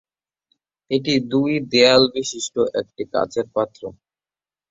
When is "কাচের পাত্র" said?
3.13-3.81